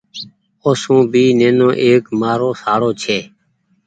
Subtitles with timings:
[0.65, 3.17] اوسون ڀي ايڪ نينومآرو شاڙو ڇي۔